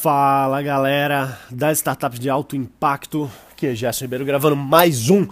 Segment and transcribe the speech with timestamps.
[0.00, 5.26] Fala galera das startups de alto impacto, aqui é Gerson Ribeiro gravando mais um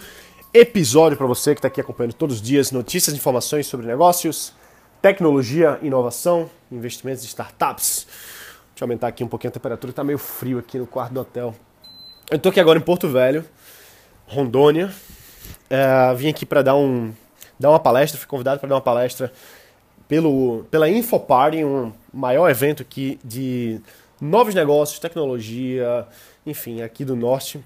[0.52, 4.52] episódio para você que está aqui acompanhando todos os dias notícias e informações sobre negócios,
[5.00, 8.08] tecnologia, inovação, investimentos em startups.
[8.70, 11.20] Deixa eu aumentar aqui um pouquinho a temperatura, está meio frio aqui no quarto do
[11.20, 11.54] hotel.
[12.28, 13.44] Eu estou aqui agora em Porto Velho,
[14.26, 14.92] Rondônia.
[15.70, 17.12] É, vim aqui para dar, um,
[17.56, 19.32] dar uma palestra, fui convidado para dar uma palestra
[20.08, 23.80] pelo, pela InfoParty, um maior evento aqui de
[24.20, 26.06] novos negócios, tecnologia,
[26.44, 27.62] enfim, aqui do norte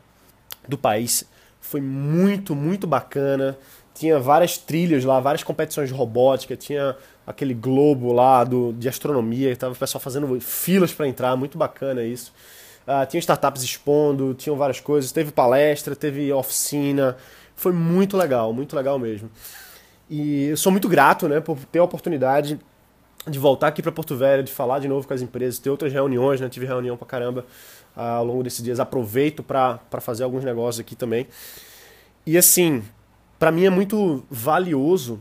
[0.69, 1.25] do país.
[1.61, 3.57] Foi muito, muito bacana.
[3.95, 6.97] Tinha várias trilhas lá, várias competições de robótica, tinha
[7.27, 12.03] aquele globo lá do, de astronomia, estava o pessoal fazendo filas para entrar, muito bacana
[12.03, 12.33] isso.
[12.87, 17.17] Uh, tinha startups expondo, tinham várias coisas, teve palestra, teve oficina,
[17.55, 19.31] foi muito legal, muito legal mesmo.
[20.09, 22.59] E eu sou muito grato né, por ter a oportunidade
[23.29, 25.93] de voltar aqui para Porto Velho, de falar de novo com as empresas, ter outras
[25.93, 26.49] reuniões, né?
[26.49, 27.45] Tive reunião pra caramba
[27.97, 28.81] uh, ao longo desses dias.
[28.81, 31.27] Aproveito para fazer alguns negócios aqui também.
[32.27, 32.83] E assim,
[33.39, 35.21] para mim é muito valioso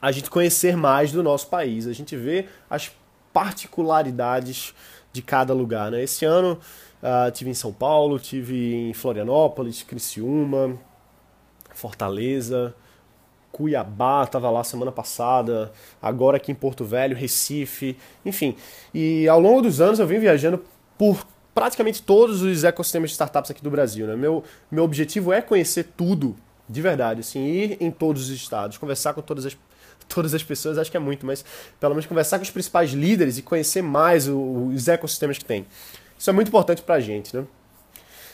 [0.00, 2.90] a gente conhecer mais do nosso país, a gente vê as
[3.32, 4.74] particularidades
[5.12, 6.02] de cada lugar, né?
[6.02, 6.58] Esse ano
[7.00, 10.76] uh, tive em São Paulo, tive em Florianópolis, Criciúma,
[11.72, 12.74] Fortaleza,
[13.52, 18.56] Cuiabá, estava lá semana passada, agora aqui em Porto Velho, Recife, enfim.
[18.94, 20.64] E ao longo dos anos eu vim viajando
[20.96, 24.06] por praticamente todos os ecossistemas de startups aqui do Brasil.
[24.06, 24.16] Né?
[24.16, 26.34] Meu, meu objetivo é conhecer tudo,
[26.68, 29.56] de verdade, assim, ir em todos os estados, conversar com todas as,
[30.08, 31.44] todas as pessoas, acho que é muito, mas
[31.78, 35.66] pelo menos conversar com os principais líderes e conhecer mais os ecossistemas que tem.
[36.18, 37.44] Isso é muito importante para a gente, né?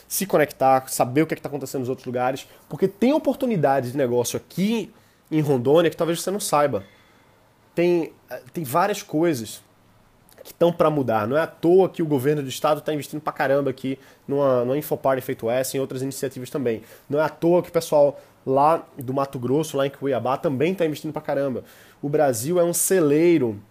[0.07, 3.97] Se conectar, saber o que é está acontecendo nos outros lugares, porque tem oportunidades de
[3.97, 4.91] negócio aqui
[5.31, 6.83] em Rondônia que talvez você não saiba.
[7.75, 9.61] Tem, eh, tem várias coisas
[10.43, 11.27] que estão para mudar.
[11.27, 14.65] Não é à toa que o governo do estado está investindo para caramba aqui numa,
[14.65, 16.81] numa Infoparty feito essa e em outras iniciativas também.
[17.09, 20.71] Não é à toa que o pessoal lá do Mato Grosso, lá em Cuiabá, também
[20.71, 21.63] está investindo para caramba.
[22.01, 23.61] O Brasil é um celeiro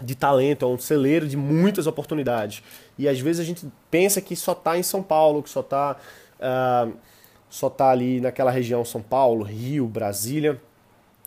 [0.00, 2.62] de talento, é um celeiro de muitas oportunidades.
[2.98, 5.92] E às vezes a gente pensa que só está em São Paulo, que só está
[5.92, 5.96] uh,
[6.40, 6.88] ah,
[7.50, 10.60] só tá ali naquela região São Paulo, Rio, Brasília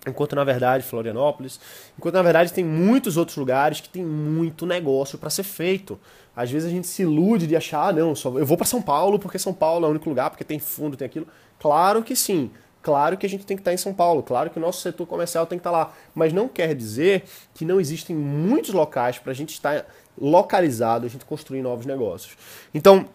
[0.08, 1.60] enquanto na verdade Florianópolis,
[1.98, 6.00] enquanto na verdade tem muitos outros lugares que tem muito negócio para ser feito.
[6.36, 8.82] Às vezes a gente se ilude de achar, ah, não, só eu vou para São
[8.82, 11.28] Paulo porque São Paulo é o único lugar, porque tem fundo, tem aquilo.
[11.60, 12.50] Claro que sim.
[12.82, 15.06] Claro que a gente tem que estar em São Paulo, claro que o nosso setor
[15.06, 19.32] comercial tem que estar lá, mas não quer dizer que não existem muitos locais para
[19.32, 19.86] a gente estar
[20.20, 22.36] localizado, a gente construir novos negócios.
[22.74, 23.08] Então,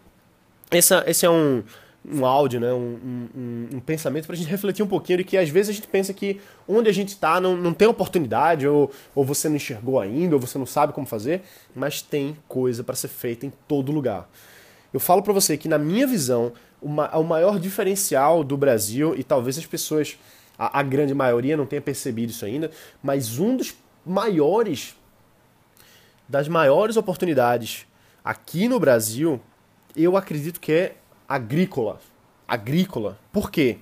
[0.70, 1.64] essa, esse é um,
[2.08, 2.72] um áudio, né?
[2.72, 5.72] um, um, um pensamento para a gente refletir um pouquinho de que às vezes a
[5.72, 9.56] gente pensa que onde a gente está não, não tem oportunidade, ou, ou você não
[9.56, 11.42] enxergou ainda, ou você não sabe como fazer,
[11.74, 14.28] mas tem coisa para ser feita em todo lugar.
[14.92, 19.24] Eu falo para você que, na minha visão, uma, o maior diferencial do Brasil, e
[19.24, 20.16] talvez as pessoas,
[20.58, 22.70] a, a grande maioria, não tenha percebido isso ainda,
[23.02, 23.74] mas um dos
[24.04, 24.94] maiores,
[26.28, 27.86] das maiores oportunidades
[28.24, 29.40] aqui no Brasil,
[29.96, 30.96] eu acredito que é
[31.28, 32.00] agrícola.
[32.46, 33.18] Agrícola.
[33.32, 33.78] Por quê?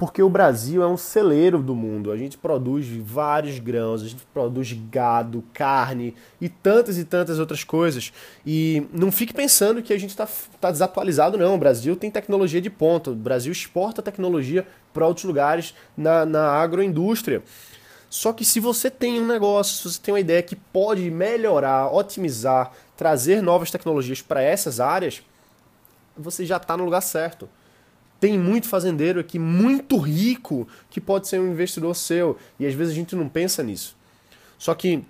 [0.00, 2.10] Porque o Brasil é um celeiro do mundo.
[2.10, 7.64] A gente produz vários grãos, a gente produz gado, carne e tantas e tantas outras
[7.64, 8.10] coisas.
[8.46, 10.26] E não fique pensando que a gente está
[10.58, 11.54] tá desatualizado, não.
[11.54, 13.10] O Brasil tem tecnologia de ponta.
[13.10, 17.42] O Brasil exporta tecnologia para outros lugares na, na agroindústria.
[18.08, 21.94] Só que se você tem um negócio, se você tem uma ideia que pode melhorar,
[21.94, 25.22] otimizar, trazer novas tecnologias para essas áreas,
[26.20, 27.48] você já está no lugar certo.
[28.20, 32.36] Tem muito fazendeiro aqui, muito rico, que pode ser um investidor seu.
[32.58, 33.96] E às vezes a gente não pensa nisso.
[34.58, 35.02] Só que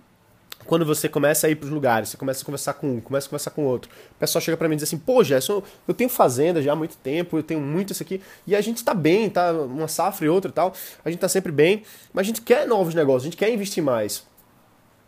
[0.65, 3.27] quando você começa a ir para os lugares, você começa a conversar com um, começa
[3.27, 5.95] a conversar com outro, o pessoal chega para mim e diz assim: pô, Gerson, eu
[5.95, 8.95] tenho fazenda já há muito tempo, eu tenho muito isso aqui, e a gente está
[8.95, 10.73] bem, tá uma safra e outra e tal,
[11.05, 11.83] a gente está sempre bem,
[12.13, 14.25] mas a gente quer novos negócios, a gente quer investir mais.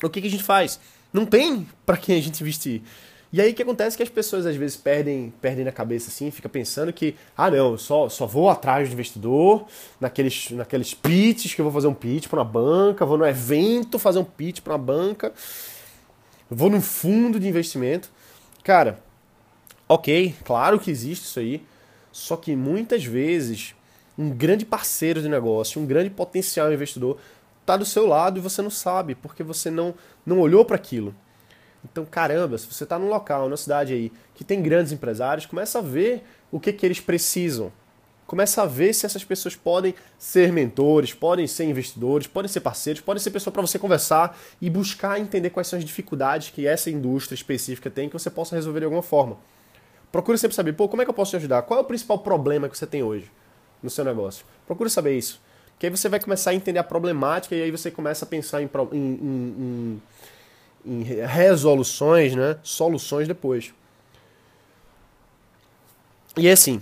[0.03, 0.81] O que, que a gente faz?
[1.13, 2.83] Não tem para quem a gente investir.
[3.33, 6.11] E aí o que acontece é que as pessoas às vezes perdem, perdem na cabeça
[6.11, 9.67] assim, fica pensando que, ah não, só, só vou atrás do investidor,
[9.99, 13.99] naqueles, naqueles pitches que eu vou fazer um pitch para uma banca, vou no evento
[13.99, 15.33] fazer um pitch para uma banca,
[16.51, 18.11] vou num fundo de investimento.
[18.63, 19.03] Cara,
[19.89, 21.65] ok, claro que existe isso aí,
[22.13, 23.75] só que muitas vezes
[24.19, 27.17] um grande parceiro de negócio, um grande potencial investidor
[27.63, 29.95] está do seu lado e você não sabe, porque você não,
[30.27, 31.15] não olhou para aquilo.
[31.85, 35.79] Então, caramba, se você está num local, numa cidade aí, que tem grandes empresários, começa
[35.79, 37.73] a ver o que, que eles precisam.
[38.27, 43.03] Começa a ver se essas pessoas podem ser mentores, podem ser investidores, podem ser parceiros,
[43.03, 46.89] podem ser pessoas para você conversar e buscar entender quais são as dificuldades que essa
[46.89, 49.37] indústria específica tem que você possa resolver de alguma forma.
[50.11, 51.63] Procure sempre saber, pô, como é que eu posso te ajudar?
[51.63, 53.31] Qual é o principal problema que você tem hoje
[53.83, 54.47] no seu negócio?
[54.67, 55.41] Procure saber isso.
[55.79, 58.63] Que aí você vai começar a entender a problemática e aí você começa a pensar
[58.63, 60.03] em, em, em, em
[61.27, 62.57] resoluções, né?
[62.63, 63.73] Soluções depois.
[66.37, 66.81] E é assim,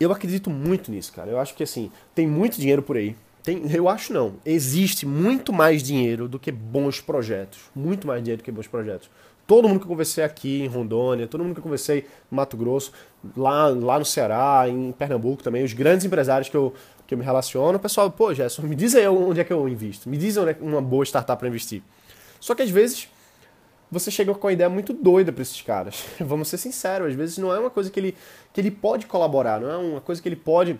[0.00, 1.30] eu acredito muito nisso, cara.
[1.30, 3.16] Eu acho que assim, tem muito dinheiro por aí.
[3.42, 4.34] Tem, eu acho não.
[4.44, 7.60] Existe muito mais dinheiro do que bons projetos.
[7.74, 9.08] Muito mais dinheiro do que bons projetos.
[9.46, 12.56] Todo mundo que eu conversei aqui em Rondônia, todo mundo que eu conversei no Mato
[12.56, 12.90] Grosso,
[13.36, 16.74] lá, lá no Ceará, em Pernambuco também, os grandes empresários que eu,
[17.06, 19.68] que eu me relaciono, o pessoal, pô, Gerson, me diz aí onde é que eu
[19.68, 20.08] invisto.
[20.08, 21.80] Me diz onde é uma boa startup para investir.
[22.40, 23.08] Só que às vezes
[23.90, 26.04] você chega com uma ideia muito doida para esses caras.
[26.20, 28.16] Vamos ser sinceros, às vezes não é uma coisa que ele,
[28.52, 30.72] que ele pode colaborar, não é uma coisa que ele pode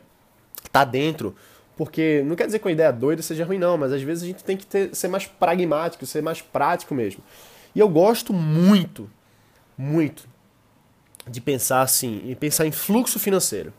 [0.56, 1.34] estar tá dentro.
[1.76, 4.26] Porque não quer dizer que uma ideia doida seja ruim, não, mas às vezes a
[4.26, 7.22] gente tem que ter, ser mais pragmático, ser mais prático mesmo.
[7.74, 9.10] E eu gosto muito,
[9.76, 10.26] muito
[11.28, 13.72] de pensar assim, e pensar em fluxo financeiro.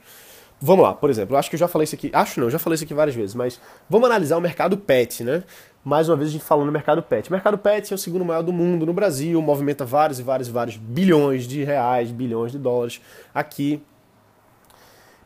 [0.60, 2.76] Vamos lá, por exemplo, acho que eu já falei isso aqui, acho não, já falei
[2.76, 5.44] isso aqui várias vezes, mas vamos analisar o mercado pet, né?
[5.84, 7.30] Mais uma vez a gente falando no mercado pet.
[7.30, 10.50] O mercado pet é o segundo maior do mundo no Brasil, movimenta vários e vários
[10.50, 13.00] e vários bilhões de reais, bilhões de dólares
[13.34, 13.82] aqui.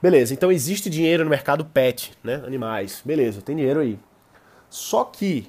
[0.01, 2.43] Beleza, então existe dinheiro no mercado pet, né?
[2.45, 3.01] Animais.
[3.05, 3.97] Beleza, tem dinheiro aí.
[4.69, 5.47] Só que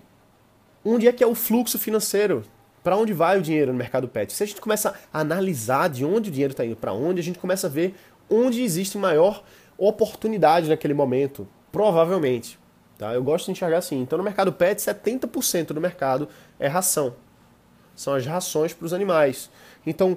[0.85, 2.45] onde é que é o fluxo financeiro?
[2.85, 4.33] Para onde vai o dinheiro no mercado pet?
[4.33, 7.23] Se a gente começa a analisar de onde o dinheiro está indo para onde, a
[7.23, 7.95] gente começa a ver
[8.31, 9.43] onde existe maior
[9.79, 12.59] oportunidade naquele momento, provavelmente.
[12.99, 13.15] Tá?
[13.15, 14.01] Eu gosto de enxergar assim.
[14.01, 16.29] Então, no mercado pet, 70% do mercado
[16.59, 17.15] é ração.
[17.95, 19.51] São as rações para os animais.
[19.87, 20.17] Então,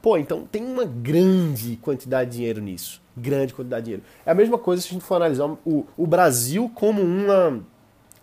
[0.00, 3.02] pô, então tem uma grande quantidade de dinheiro nisso.
[3.16, 4.06] Grande quantidade de dinheiro.
[4.24, 7.62] É a mesma coisa se a gente for analisar o, o Brasil como, uma,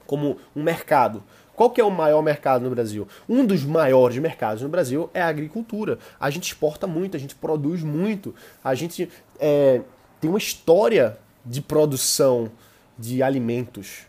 [0.06, 1.24] como um mercado.
[1.56, 3.08] Qual que é o maior mercado no Brasil?
[3.30, 6.00] Um dos maiores mercados no Brasil é a agricultura.
[6.20, 8.34] A gente exporta muito, a gente produz muito,
[8.64, 9.08] a gente
[9.40, 9.82] é,
[10.22, 12.52] tem uma história de produção
[12.98, 14.04] de alimentos.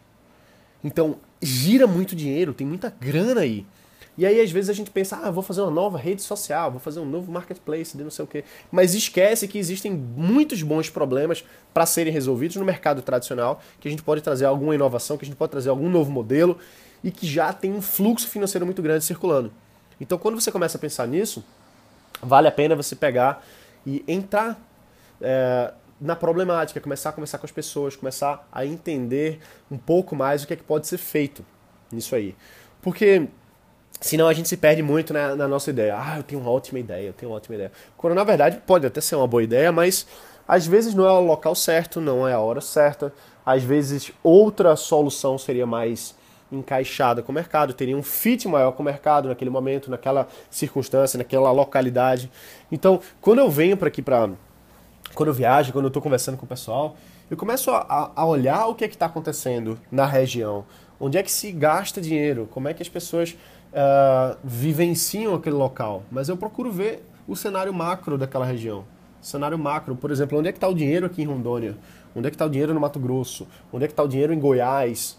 [0.85, 3.67] Então, gira muito dinheiro, tem muita grana aí.
[4.17, 6.79] E aí, às vezes, a gente pensa, ah, vou fazer uma nova rede social, vou
[6.79, 8.45] fazer um novo marketplace, de não sei o quê.
[8.71, 11.43] Mas esquece que existem muitos bons problemas
[11.73, 15.27] para serem resolvidos no mercado tradicional, que a gente pode trazer alguma inovação, que a
[15.27, 16.59] gente pode trazer algum novo modelo
[17.03, 19.51] e que já tem um fluxo financeiro muito grande circulando.
[19.99, 21.43] Então, quando você começa a pensar nisso,
[22.23, 23.43] vale a pena você pegar
[23.87, 24.61] e entrar
[25.23, 25.73] é,
[26.03, 29.39] na problemática, começar a conversar com as pessoas, começar a entender
[29.71, 31.45] um pouco mais o que é que pode ser feito
[31.93, 32.35] nisso aí.
[32.83, 33.29] Porque
[34.01, 35.95] senão a gente se perde muito na, na, nossa ideia.
[35.97, 37.71] Ah, eu tenho uma ótima ideia, eu tenho uma ótima ideia.
[37.97, 40.05] Quando na verdade pode até ser uma boa ideia, mas
[40.47, 43.13] às vezes não é o local certo, não é a hora certa.
[43.47, 46.17] Às vezes outra solução seria mais
[46.51, 51.17] encaixada com o mercado, teria um fit maior com o mercado naquele momento, naquela circunstância,
[51.17, 52.29] naquela localidade.
[52.71, 54.29] Então, quando eu venho para aqui para
[55.15, 56.97] quando eu viajo, quando eu estou conversando com o pessoal,
[57.31, 60.65] eu começo a, a olhar o que é está acontecendo na região,
[61.01, 63.37] onde é que se gasta dinheiro, como é que as pessoas
[63.73, 66.03] uh, vivenciam aquele local.
[66.11, 68.85] Mas eu procuro ver o cenário macro daquela região.
[69.21, 71.77] Cenário macro, por exemplo, onde é que está o dinheiro aqui em Rondônia?
[72.15, 73.47] Onde é que está o dinheiro no Mato Grosso?
[73.73, 75.17] Onde é que está o dinheiro em Goiás?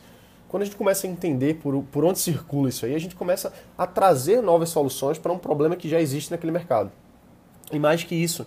[0.48, 3.52] Quando a gente começa a entender por, por onde circula isso aí, a gente começa
[3.76, 6.92] a trazer novas soluções para um problema que já existe naquele mercado.
[7.72, 8.46] E mais que isso,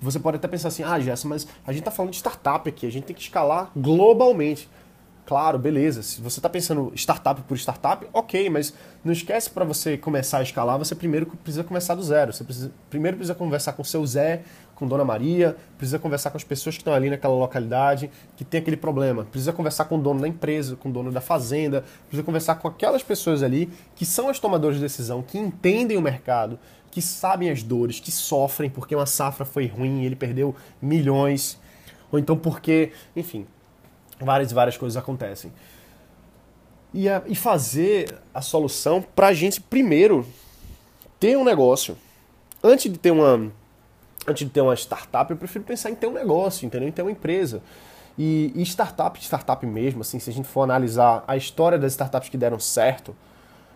[0.00, 2.86] você pode até pensar assim, ah, Jessa, mas a gente está falando de startup aqui,
[2.86, 4.68] a gente tem que escalar globalmente.
[5.26, 6.02] Claro, beleza.
[6.04, 8.72] Se você está pensando startup por startup, ok, mas
[9.04, 12.32] não esquece para você começar a escalar, você primeiro precisa começar do zero.
[12.32, 14.44] Você precisa, primeiro precisa conversar com seu Zé,
[14.76, 18.60] com Dona Maria, precisa conversar com as pessoas que estão ali naquela localidade, que tem
[18.60, 19.24] aquele problema.
[19.24, 22.68] Precisa conversar com o dono da empresa, com o dono da fazenda, precisa conversar com
[22.68, 26.58] aquelas pessoas ali que são as tomadoras de decisão, que entendem o mercado,
[26.90, 31.58] que sabem as dores, que sofrem porque uma safra foi ruim, ele perdeu milhões,
[32.12, 33.46] ou então porque, enfim,
[34.20, 35.50] várias e várias coisas acontecem.
[36.92, 40.26] E, a, e fazer a solução para a gente, primeiro,
[41.18, 41.96] ter um negócio.
[42.62, 43.50] Antes de ter uma
[44.26, 46.88] antes de ter uma startup, eu prefiro pensar em ter um negócio, entendeu?
[46.88, 47.62] Em ter uma empresa.
[48.18, 52.28] E, e startup, startup mesmo, assim, se a gente for analisar a história das startups
[52.28, 53.14] que deram certo,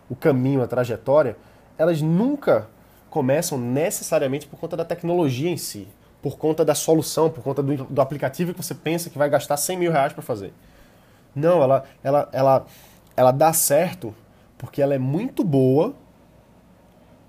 [0.09, 1.37] o caminho, a trajetória,
[1.77, 2.69] elas nunca
[3.11, 5.89] começam necessariamente por conta da tecnologia em si
[6.23, 9.57] por conta da solução, por conta do, do aplicativo que você pensa que vai gastar
[9.57, 10.53] 100 mil reais para fazer.
[11.35, 12.67] Não, ela, ela, ela,
[13.17, 14.15] ela dá certo
[14.59, 15.95] porque ela é muito boa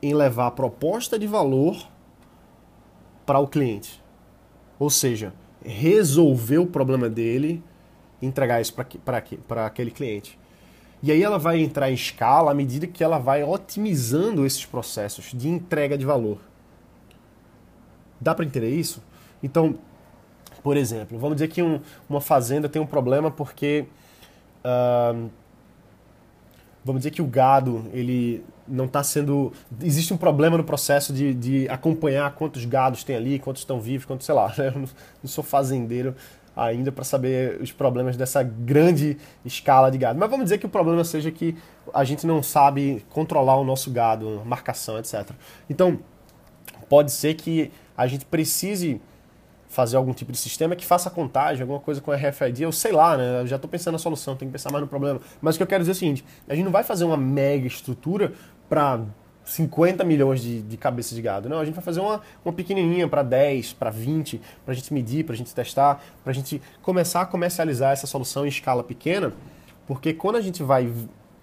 [0.02, 1.78] em levar a proposta de valor
[3.26, 4.02] para o cliente.
[4.80, 7.64] Ou seja, resolver o problema dele
[8.22, 10.40] entregar isso para aquele cliente.
[11.04, 15.32] E aí ela vai entrar em escala à medida que ela vai otimizando esses processos
[15.34, 16.38] de entrega de valor.
[18.20, 19.02] Dá para entender isso?
[19.42, 19.76] Então,
[20.62, 23.88] por exemplo, vamos dizer que um, uma fazenda tem um problema porque
[24.64, 25.30] uh,
[26.84, 31.34] vamos dizer que o gado ele não está sendo existe um problema no processo de,
[31.34, 34.54] de acompanhar quantos gados tem ali, quantos estão vivos, quantos sei lá.
[34.58, 34.68] Né?
[34.68, 34.88] Eu não,
[35.26, 36.16] sou fazendeiro
[36.56, 40.20] ainda para saber os problemas dessa grande escala de gado.
[40.20, 41.56] Mas vamos dizer que o problema seja que
[41.94, 45.30] a gente não sabe controlar o nosso gado, marcação, etc.
[45.70, 46.00] Então
[46.90, 49.02] pode ser que a gente precise
[49.72, 53.16] fazer algum tipo de sistema que faça contagem, alguma coisa com RFID, eu sei lá,
[53.16, 53.40] né?
[53.40, 55.22] Eu já estou pensando na solução, tem que pensar mais no problema.
[55.42, 57.16] Mas o que eu quero dizer é o seguinte: a gente não vai fazer uma
[57.16, 58.34] mega estrutura
[58.68, 59.00] para
[59.46, 61.48] 50 milhões de, de cabeças de gado.
[61.48, 64.94] Não, a gente vai fazer uma, uma pequenininha para 10, para 20, para a gente
[64.94, 68.84] medir, para a gente testar, para a gente começar a comercializar essa solução em escala
[68.84, 69.32] pequena,
[69.88, 70.92] porque quando a gente vai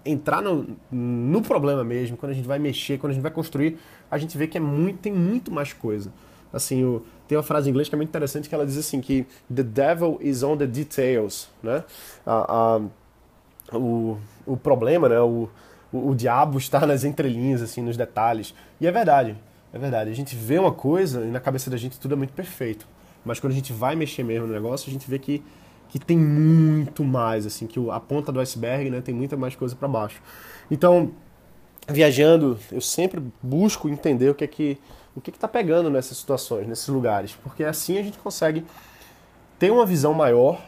[0.05, 3.79] entrar no, no problema mesmo, quando a gente vai mexer, quando a gente vai construir,
[4.09, 6.11] a gente vê que é muito, tem muito mais coisa.
[6.51, 8.99] Assim, o, tem uma frase em inglês que é muito interessante que ela diz assim
[8.99, 11.83] que the devil is on the details, né?
[12.25, 12.79] A,
[13.71, 14.17] a, o,
[14.47, 15.19] o problema, né?
[15.19, 15.47] O,
[15.93, 18.55] o, o diabo está nas entrelinhas, assim, nos detalhes.
[18.81, 19.37] E é verdade,
[19.71, 20.09] é verdade.
[20.09, 22.87] A gente vê uma coisa e na cabeça da gente tudo é muito perfeito.
[23.23, 25.43] Mas quando a gente vai mexer mesmo no negócio, a gente vê que,
[25.87, 29.01] que tem muito mais, assim, que a ponta do iceberg, né?
[29.01, 30.19] Tem muita mais coisa para baixo.
[30.71, 31.11] Então,
[31.87, 34.79] viajando, eu sempre busco entender o que é que
[35.19, 38.65] o que está pegando nessas situações, nesses lugares, porque assim a gente consegue
[39.59, 40.61] ter uma visão maior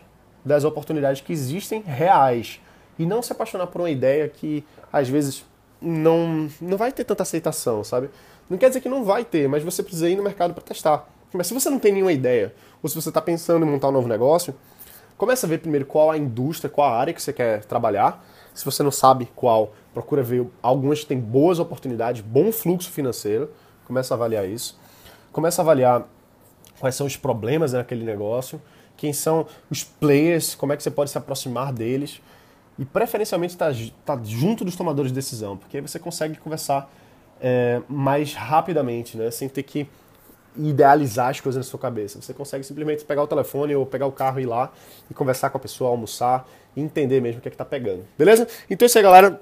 [0.43, 2.59] das oportunidades que existem reais
[2.99, 5.45] e não se apaixonar por uma ideia que às vezes
[5.81, 8.09] não, não vai ter tanta aceitação, sabe?
[8.49, 11.07] Não quer dizer que não vai ter, mas você precisa ir no mercado para testar.
[11.31, 12.53] Mas se você não tem nenhuma ideia,
[12.83, 14.53] ou se você está pensando em montar um novo negócio,
[15.17, 18.21] começa a ver primeiro qual a indústria, qual a área que você quer trabalhar.
[18.53, 23.49] Se você não sabe qual, procura ver algumas que têm boas oportunidades, bom fluxo financeiro
[23.85, 24.79] começa a avaliar isso,
[25.31, 26.07] começa a avaliar
[26.79, 28.61] quais são os problemas naquele negócio,
[28.97, 32.21] quem são os players, como é que você pode se aproximar deles
[32.77, 33.73] e preferencialmente estar
[34.05, 36.91] tá, tá junto dos tomadores de decisão, porque aí você consegue conversar
[37.39, 39.87] é, mais rapidamente, né, sem ter que
[40.55, 42.21] idealizar as coisas na sua cabeça.
[42.21, 44.71] Você consegue simplesmente pegar o telefone ou pegar o carro e ir lá
[45.09, 48.05] e conversar com a pessoa, almoçar e entender mesmo o que é que tá pegando.
[48.17, 48.47] Beleza?
[48.69, 49.41] Então é isso aí, galera.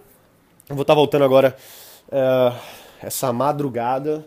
[0.70, 1.56] Eu vou estar tá voltando agora
[2.12, 2.54] é,
[3.02, 4.26] essa madrugada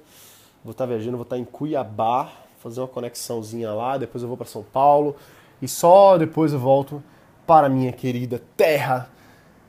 [0.64, 4.46] Vou estar viajando, vou estar em Cuiabá, fazer uma conexãozinha lá, depois eu vou para
[4.46, 5.16] São Paulo
[5.60, 7.02] e só depois eu volto
[7.44, 9.10] para minha querida terra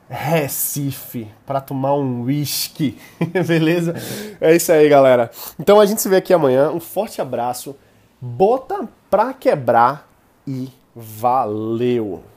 [0.08, 2.96] Recife para tomar um whisky,
[3.44, 3.92] beleza?
[4.40, 5.32] É isso aí, galera.
[5.58, 6.70] Então a gente se vê aqui amanhã.
[6.70, 7.74] Um forte abraço,
[8.20, 10.08] bota pra quebrar
[10.46, 12.33] e valeu!